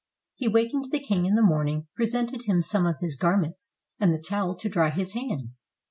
[0.33, 4.17] He wakened the king in the morning, presented him some of his garments and the
[4.17, 5.61] towel to dry his hands.